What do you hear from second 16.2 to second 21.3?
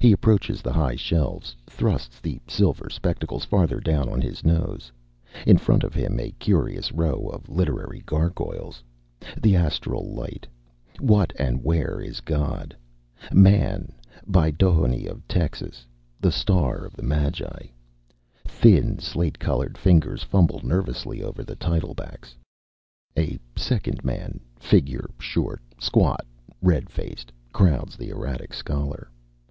Star of the Magi." Thin slate colored fingers fumble nervously